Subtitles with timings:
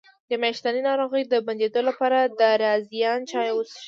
[0.29, 3.77] د میاشتنۍ ناروغۍ د بندیدو لپاره د رازیانې چای وڅښئ